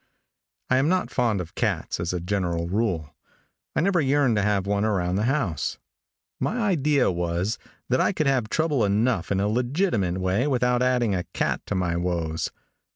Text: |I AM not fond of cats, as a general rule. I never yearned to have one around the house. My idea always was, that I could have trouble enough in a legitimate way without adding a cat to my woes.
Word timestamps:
|I 0.71 0.77
AM 0.77 0.89
not 0.89 1.11
fond 1.11 1.39
of 1.39 1.53
cats, 1.53 1.99
as 1.99 2.11
a 2.11 2.19
general 2.19 2.67
rule. 2.67 3.13
I 3.75 3.81
never 3.81 4.01
yearned 4.01 4.35
to 4.37 4.41
have 4.41 4.65
one 4.65 4.83
around 4.83 5.13
the 5.15 5.25
house. 5.29 5.77
My 6.39 6.59
idea 6.59 7.05
always 7.09 7.19
was, 7.19 7.59
that 7.89 8.01
I 8.01 8.11
could 8.11 8.25
have 8.25 8.49
trouble 8.49 8.83
enough 8.83 9.31
in 9.31 9.39
a 9.39 9.47
legitimate 9.47 10.17
way 10.17 10.47
without 10.47 10.81
adding 10.81 11.13
a 11.13 11.25
cat 11.35 11.61
to 11.67 11.75
my 11.75 11.95
woes. 11.97 12.49